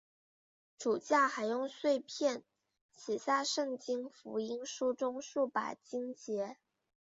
[0.79, 2.43] 主教还用碎纸片
[2.91, 6.57] 写下圣经福音书中数百经节。